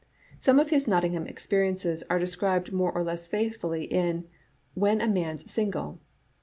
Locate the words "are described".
2.09-2.73